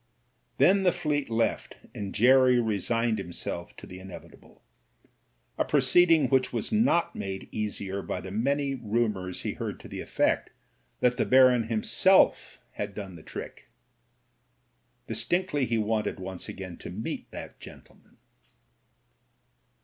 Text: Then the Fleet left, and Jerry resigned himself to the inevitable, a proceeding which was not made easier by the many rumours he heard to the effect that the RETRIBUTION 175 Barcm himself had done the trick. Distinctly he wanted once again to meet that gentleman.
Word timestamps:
Then 0.57 0.81
the 0.81 0.91
Fleet 0.91 1.29
left, 1.29 1.75
and 1.93 2.15
Jerry 2.15 2.59
resigned 2.59 3.19
himself 3.19 3.75
to 3.77 3.85
the 3.85 3.99
inevitable, 3.99 4.63
a 5.59 5.63
proceeding 5.63 6.27
which 6.27 6.51
was 6.51 6.71
not 6.71 7.15
made 7.15 7.47
easier 7.51 8.01
by 8.01 8.19
the 8.19 8.31
many 8.31 8.73
rumours 8.73 9.41
he 9.41 9.51
heard 9.53 9.79
to 9.81 9.87
the 9.87 10.01
effect 10.01 10.49
that 11.01 11.17
the 11.17 11.25
RETRIBUTION 11.25 11.61
175 11.69 11.69
Barcm 11.69 11.69
himself 12.17 12.59
had 12.71 12.95
done 12.95 13.15
the 13.15 13.21
trick. 13.21 13.69
Distinctly 15.05 15.65
he 15.67 15.77
wanted 15.77 16.19
once 16.19 16.49
again 16.49 16.77
to 16.77 16.89
meet 16.89 17.29
that 17.29 17.59
gentleman. 17.59 18.17